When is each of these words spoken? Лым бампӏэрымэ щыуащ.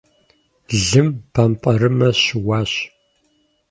Лым 0.85 1.07
бампӏэрымэ 1.31 2.09
щыуащ. 2.21 2.71